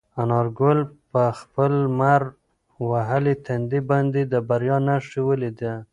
[0.21, 0.79] انارګل
[1.11, 2.21] په خپل لمر
[2.89, 5.73] وهلي تندي باندې د بریا نښه ولیده.